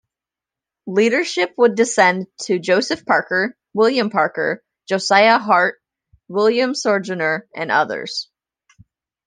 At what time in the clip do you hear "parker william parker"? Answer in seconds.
3.05-4.63